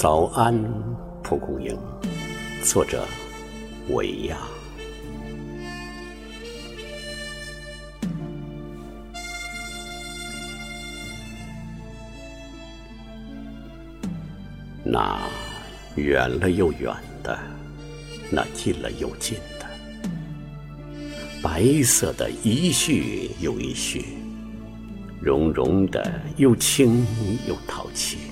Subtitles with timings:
[0.00, 0.58] 早安，
[1.22, 1.76] 蒲公英。
[2.64, 3.04] 作者：
[3.90, 4.38] 维亚。
[14.82, 15.20] 那
[15.96, 17.38] 远了又远的，
[18.30, 19.66] 那近了又近的，
[21.42, 24.02] 白色的一絮又一絮，
[25.20, 27.06] 绒绒的又轻
[27.46, 28.29] 又淘气。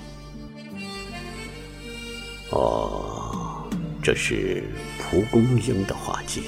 [2.51, 3.69] 哦，
[4.03, 4.65] 这是
[4.99, 6.43] 蒲公英的画技，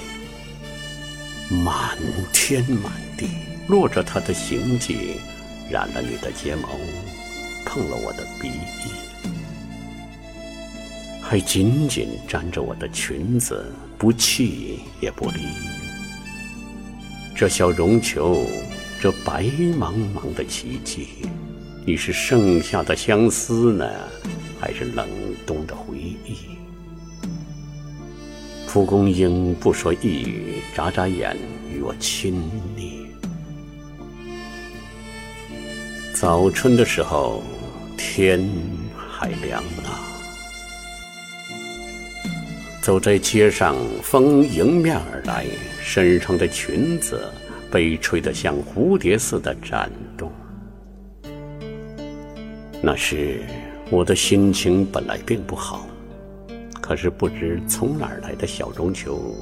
[1.65, 1.99] 满
[2.33, 3.29] 天满地
[3.69, 5.17] 落着它的形迹，
[5.71, 6.69] 染了你的睫毛，
[7.67, 9.31] 碰了我的鼻翼，
[11.21, 15.41] 还紧紧粘着我的裙子，不弃也不离。
[17.37, 18.47] 这小绒球，
[19.01, 19.45] 这白
[19.79, 21.09] 茫茫的奇迹，
[21.87, 23.87] 你是盛夏的相思呢？
[24.61, 25.09] 还是冷
[25.47, 26.37] 冻的回忆。
[28.69, 31.37] 蒲公英不说一语，眨眨眼
[31.69, 32.41] 与我亲
[32.77, 33.07] 昵。
[36.15, 37.43] 早春的时候，
[37.97, 38.49] 天
[38.97, 39.91] 还凉呢。
[42.83, 45.47] 走在街上，风迎面而来，
[45.83, 47.31] 身上的裙子
[47.71, 50.31] 被吹得像蝴蝶似的展动。
[52.83, 53.43] 那是。
[53.93, 55.85] 我的心情本来并不好，
[56.81, 59.35] 可是不知从哪儿来的小绒球，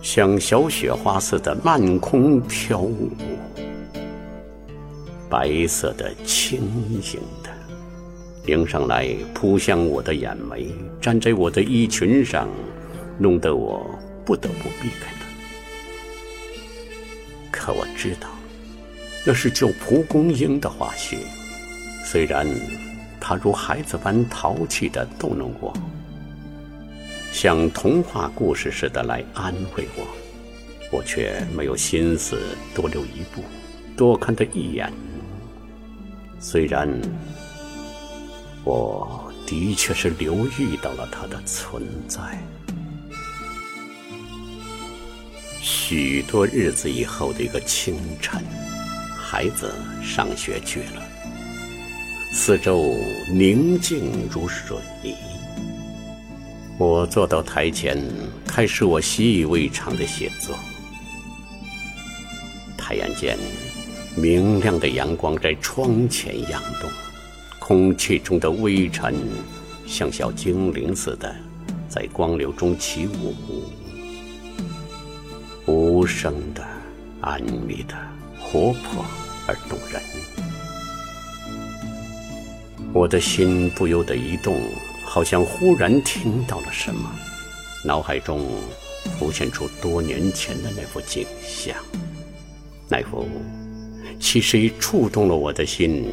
[0.00, 3.10] 像小雪花似的漫空飘舞，
[5.28, 7.50] 白色的、轻盈的，
[8.46, 10.68] 迎上来扑向我的眼眉，
[11.00, 12.48] 粘在我的衣裙上，
[13.18, 13.84] 弄得我
[14.24, 15.26] 不得不避开它。
[17.50, 18.28] 可我知道，
[19.26, 21.16] 那是救蒲公英的花絮，
[22.04, 22.46] 虽然。
[23.20, 25.72] 他如孩子般淘气地逗弄我，
[27.32, 30.06] 像童话故事似的来安慰我，
[30.90, 32.40] 我却没有心思
[32.74, 33.44] 多留一步，
[33.96, 34.90] 多看他一眼。
[36.40, 36.88] 虽然
[38.64, 42.20] 我的确是留意到了他的存在。
[45.60, 48.42] 许多日子以后的一个清晨，
[49.16, 51.09] 孩子上学去了。
[52.32, 52.94] 四周
[53.28, 54.76] 宁静如水，
[56.78, 58.00] 我坐到台前，
[58.46, 60.56] 开始我习以为常的写作。
[62.78, 63.36] 太阳间，
[64.16, 66.88] 明亮的阳光在窗前扬动，
[67.58, 69.12] 空气中的微尘
[69.84, 71.34] 像小精灵似的，
[71.88, 73.34] 在光流中起舞，
[75.66, 76.64] 无声的、
[77.20, 77.94] 安谧的、
[78.40, 79.04] 活泼
[79.48, 80.00] 而动人。
[82.92, 84.60] 我的心不由得一动，
[85.04, 87.08] 好像忽然听到了什么，
[87.84, 88.48] 脑海中
[89.18, 91.76] 浮现出多年前的那幅景象，
[92.88, 93.26] 那幅
[94.18, 96.04] 其实已触动了我的心，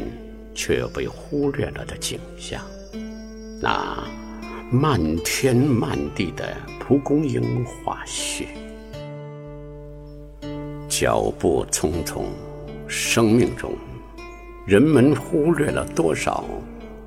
[0.54, 2.64] 却被忽略了的景象，
[3.60, 4.04] 那
[4.72, 8.46] 漫天漫地的蒲公英花絮，
[10.88, 12.26] 脚步匆匆，
[12.88, 13.74] 生命中。
[14.68, 16.44] 人们忽略了多少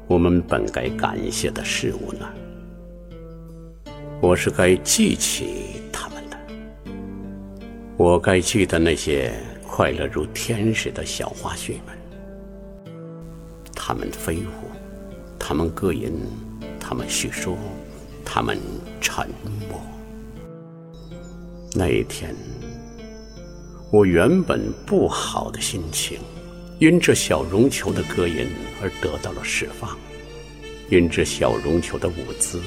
[0.06, 2.26] 我们本该感谢的事物呢？
[4.19, 6.38] 我是该记起他们的，
[7.98, 9.31] 我该记得那些
[9.69, 11.94] 快乐如天使的小花絮们。
[13.75, 14.71] 他们飞舞，
[15.38, 16.15] 他们歌吟，
[16.81, 17.59] 他们叙说，
[18.25, 18.59] 他们
[19.03, 19.28] 沉
[19.69, 19.78] 默。
[21.75, 22.34] 那一天，
[23.92, 26.19] 我原本不好的心情。
[26.80, 28.48] 因这小绒球的歌吟
[28.80, 29.98] 而得到了释放，
[30.88, 32.58] 因这小绒球的舞姿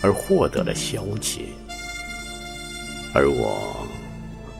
[0.00, 1.40] 而获得了消解，
[3.12, 3.84] 而我，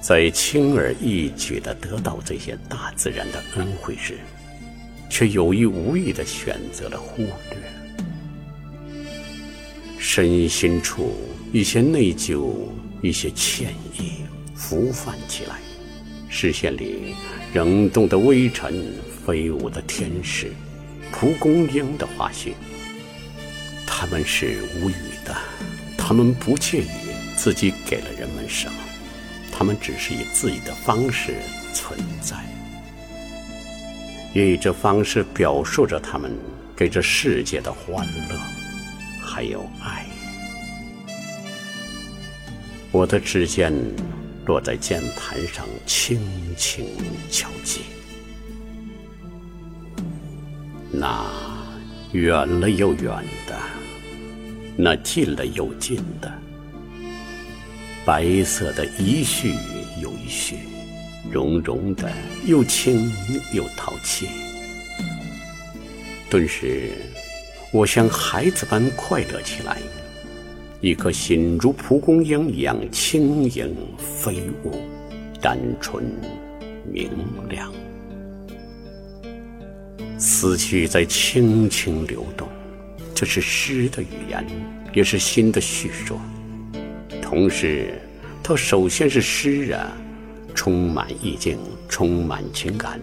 [0.01, 4.19] 在轻而易举地得到这些大自然的恩惠时，
[5.09, 7.63] 却有意无意地选择了忽略，
[10.01, 11.15] 身心处
[11.53, 12.53] 一些内疚，
[13.03, 14.25] 一些歉意
[14.57, 15.61] 浮泛起来。
[16.31, 17.15] 视线里
[17.53, 18.95] 仍动的微尘，
[19.27, 20.53] 飞舞的天使，
[21.13, 22.53] 蒲公英的花絮。
[23.85, 24.95] 他们是无语
[25.25, 25.37] 的，
[25.99, 26.89] 他们不介意
[27.37, 28.75] 自己给了人们什么，
[29.53, 31.35] 他们只是以自己的方式
[31.75, 32.37] 存在，
[34.33, 36.31] 也以这方式表述着他们
[36.77, 38.41] 给这世界的欢乐，
[39.21, 40.07] 还有爱。
[42.93, 43.75] 我的指尖。
[44.47, 46.21] 落在键盘上，轻
[46.57, 46.87] 轻
[47.31, 47.83] 敲击。
[50.91, 51.25] 那
[52.13, 53.59] 远了又远的，
[54.77, 56.33] 那近了又近的，
[58.05, 59.55] 白色的一絮
[60.03, 60.57] 又一絮，
[61.31, 62.11] 绒绒的
[62.45, 63.13] 又轻
[63.53, 64.27] 又淘气。
[66.29, 66.91] 顿时，
[67.73, 69.79] 我像孩子般快乐起来，
[70.81, 74.73] 一颗心如蒲公英一样轻盈飞舞，
[75.39, 76.03] 单纯
[76.91, 77.11] 明
[77.51, 77.71] 亮。
[80.19, 82.49] 思绪在轻轻流动，
[83.15, 84.43] 这是诗的语言，
[84.95, 86.19] 也是心的叙说。
[87.21, 88.01] 同时，
[88.43, 89.93] 它首先是诗啊，
[90.55, 91.59] 充满意境，
[91.91, 92.99] 充满情感，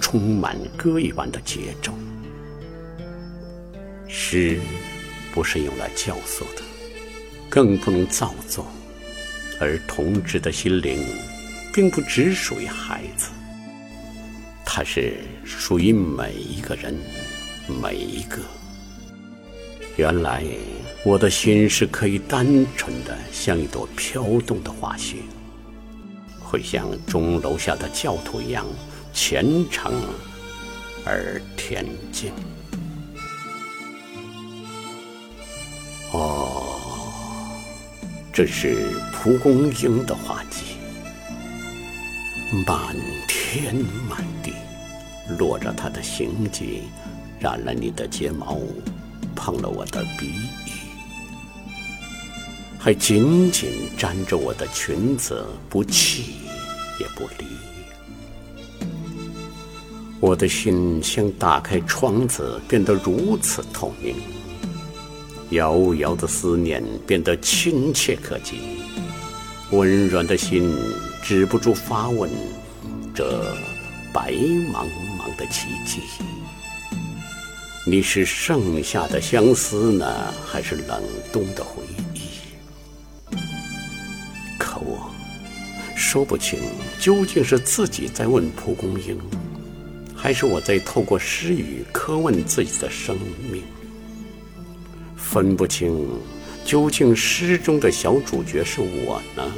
[0.00, 1.92] 充满歌一般的节奏。
[4.08, 4.58] 诗
[5.32, 6.62] 不是用来教唆的，
[7.50, 8.64] 更不能造作，
[9.58, 11.04] 而同志的心灵，
[11.74, 13.30] 并不只属于孩子。
[14.64, 16.96] 它是属于每一个人，
[17.82, 18.38] 每一个。
[19.96, 20.44] 原来
[21.04, 25.16] 我的心是可以单纯的，像一朵飘动的花絮，
[26.38, 28.64] 会像钟楼下的教徒一样
[29.12, 29.92] 虔诚
[31.04, 32.32] 而恬静。
[36.12, 36.39] 哦，
[38.40, 38.74] 这是
[39.12, 40.64] 蒲公英的画迹。
[42.66, 42.96] 满
[43.28, 43.74] 天
[44.08, 44.54] 满地，
[45.38, 46.84] 落着它的形迹，
[47.38, 48.58] 染了你的睫毛，
[49.36, 50.28] 碰了我的鼻
[50.64, 50.72] 翼，
[52.78, 56.36] 还紧紧粘着我的裙子，不弃
[56.98, 57.44] 也不离。
[60.18, 64.16] 我的心像打开窗子，变得如此透明，
[65.50, 68.58] 遥遥的思念变得亲切可及，
[69.70, 70.74] 温软的心。
[71.22, 72.30] 止不住发问：
[73.14, 73.54] 这
[74.12, 74.86] 白茫
[75.18, 76.00] 茫的奇迹，
[77.86, 81.82] 你是盛夏的相思呢，还是冷冬的回
[82.14, 83.36] 忆？
[84.58, 85.10] 可我
[85.94, 86.58] 说不清，
[86.98, 89.16] 究竟是自己在问蒲公英，
[90.16, 93.16] 还是我在透过诗语苛问自己的生
[93.52, 93.62] 命？
[95.32, 96.08] 分不清，
[96.64, 99.48] 究竟诗中的小主角是我呢？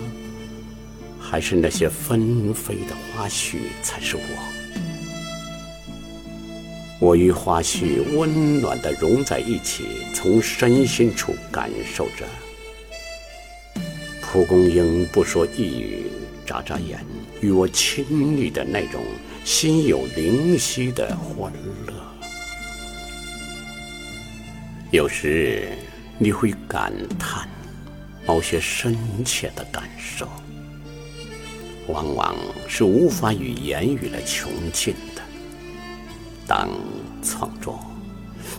[1.18, 4.22] 还是那些纷飞的花絮才是我。
[7.00, 12.26] 我与花絮温暖的融在一起，从身心处感受着。
[14.20, 16.02] 蒲公英不说一语，
[16.44, 17.02] 眨眨眼，
[17.40, 19.02] 与我亲密的那种
[19.42, 21.81] 心有灵犀的欢乐
[24.92, 25.70] 有时
[26.18, 27.48] 你会感叹
[28.26, 28.94] 某些深
[29.24, 30.28] 切的感受。
[31.88, 32.36] 往往
[32.68, 35.22] 是无法与言语来穷尽的。
[36.46, 36.68] 当
[37.22, 37.80] 创作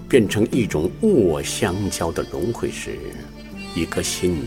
[0.09, 2.97] 变成一种物我相交的融汇时，
[3.75, 4.43] 一颗心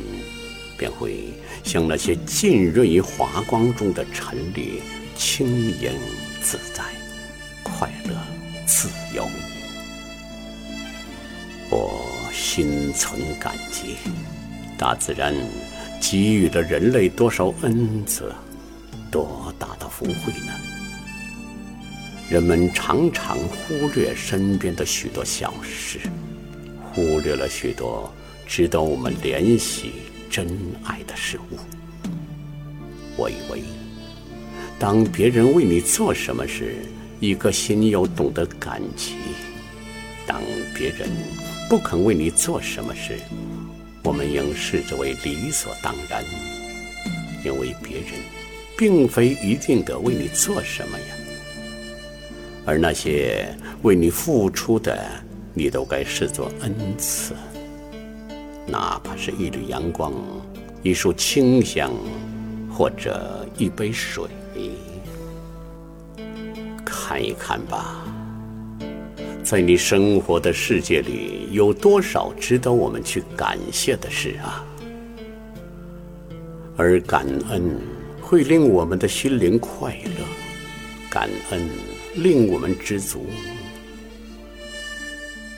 [0.76, 4.82] 便会像那些浸润于华光中的尘粒，
[5.16, 5.92] 轻盈
[6.42, 6.82] 自在、
[7.62, 8.16] 快乐
[8.66, 9.24] 自由。
[11.78, 12.00] 我
[12.32, 13.96] 心存感激，
[14.78, 15.34] 大自然
[16.00, 18.34] 给予了人类多少恩泽。
[19.10, 20.54] 多大的福慧呢？
[22.30, 25.98] 人们常常忽略身边的许多小事，
[26.82, 28.10] 忽略了许多
[28.46, 29.92] 值得我们怜惜、
[30.30, 30.48] 珍
[30.82, 31.58] 爱的事物。
[33.18, 33.62] 我以为，
[34.78, 36.76] 当别人为你做什么时，
[37.20, 39.12] 一颗心又懂得感激；
[40.26, 40.40] 当
[40.74, 41.08] 别人
[41.68, 43.18] 不肯为你做什么事，
[44.02, 46.24] 我们应视之为理所当然，
[47.44, 48.10] 因为别人。
[48.78, 51.06] 并非一定得为你做什么呀，
[52.66, 53.48] 而那些
[53.80, 55.02] 为你付出的，
[55.54, 57.32] 你都该视作恩赐。
[58.66, 60.12] 哪怕是一缕阳光、
[60.82, 61.90] 一束清香，
[62.70, 64.28] 或者一杯水，
[66.84, 68.04] 看一看吧，
[69.46, 74.66] 在你生活的世界里，有多少值得我们去感谢的事啊？
[76.76, 77.80] 而感恩。
[78.20, 80.24] 会令我们的心灵快乐，
[81.08, 81.68] 感恩
[82.16, 83.24] 令我们知足。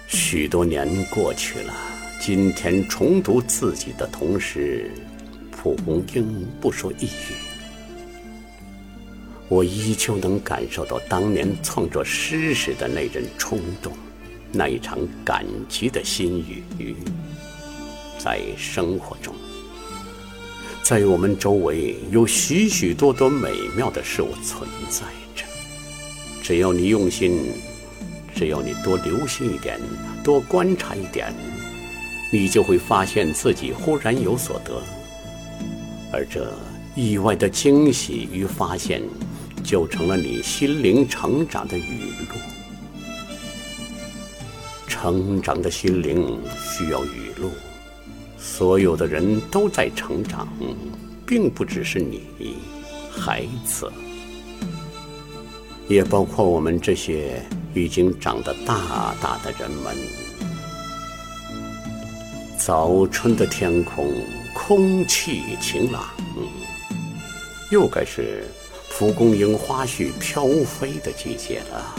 [0.07, 1.73] 许多年过去了，
[2.21, 4.91] 今天重读自己的同时，
[5.51, 7.33] 蒲公英不说一语，
[9.49, 13.93] 我依旧能感受到当年创作诗时的那阵冲动，
[14.53, 16.39] 那一场感激的心
[16.79, 16.95] 语，
[18.19, 19.35] 在生活中。
[20.83, 25.45] 在我们周围有许许多多美妙的事物存在着，
[26.43, 27.53] 只要你用心，
[28.35, 29.79] 只要你多留心一点，
[30.23, 31.33] 多观察一点，
[32.31, 34.83] 你就会发现自己忽然有所得，
[36.13, 36.53] 而这
[36.95, 39.03] 意外的惊喜与发现，
[39.69, 42.39] 就成了你心灵成长的语录。
[44.87, 47.51] 成长的心灵需要语录，
[48.39, 50.49] 所有的人都在成长，
[51.27, 52.23] 并不只是你，
[53.13, 53.93] 孩子。
[55.87, 57.43] 也包括我们这些
[57.75, 59.95] 已经长得大大的人们。
[62.57, 64.11] 早春的天空，
[64.55, 66.05] 空气晴朗，
[67.71, 68.49] 又该是
[68.99, 71.95] 蒲公英花絮飘飞的季节了。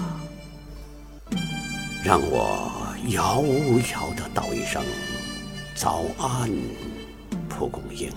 [2.04, 2.70] 让我
[3.08, 3.42] 遥
[3.94, 4.84] 遥的道一声
[5.74, 6.52] 早安，
[7.48, 8.12] 蒲公英。